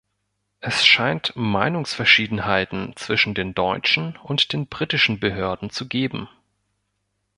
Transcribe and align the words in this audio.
Es 0.61 0.83
scheint 0.83 1.31
Meinungsverschiedenheiten 1.35 2.95
zwischen 2.95 3.35
den 3.35 3.53
deutschen 3.53 4.17
und 4.17 4.51
den 4.51 4.65
britischen 4.65 5.19
Behörden 5.19 5.69
zu 5.69 5.87
geben. 5.87 6.27